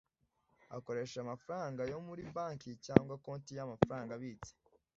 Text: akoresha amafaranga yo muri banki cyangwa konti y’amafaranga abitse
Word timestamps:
akoresha 0.77 1.17
amafaranga 1.21 1.81
yo 1.91 1.99
muri 2.07 2.23
banki 2.35 2.71
cyangwa 2.85 3.13
konti 3.25 3.51
y’amafaranga 3.57 4.11
abitse 4.15 4.51